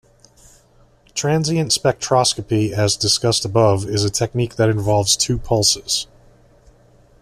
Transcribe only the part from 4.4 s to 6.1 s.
that involves two pulses.